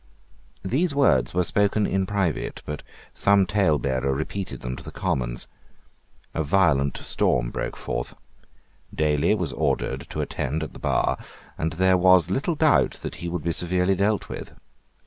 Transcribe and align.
These 0.65 0.95
words 0.95 1.35
were 1.35 1.43
spoken 1.43 1.85
in 1.85 2.07
private; 2.07 2.63
but 2.65 2.81
some 3.13 3.45
talebearer 3.45 4.11
repeated 4.11 4.61
them 4.61 4.75
to 4.77 4.83
the 4.83 4.89
Commons. 4.89 5.47
A 6.33 6.43
violent 6.43 6.97
storm 6.97 7.51
broke 7.51 7.77
forth. 7.77 8.15
Daly 8.91 9.35
was 9.35 9.53
ordered 9.53 10.09
to 10.09 10.21
attend 10.21 10.63
at 10.63 10.73
the 10.73 10.79
bar; 10.79 11.19
and 11.55 11.73
there 11.73 11.97
was 11.97 12.31
little 12.31 12.55
doubt 12.55 12.93
that 13.03 13.17
he 13.21 13.29
would 13.29 13.43
be 13.43 13.51
severely 13.51 13.93
dealt 13.93 14.27
with. 14.27 14.55